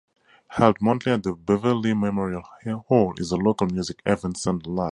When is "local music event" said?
3.37-4.35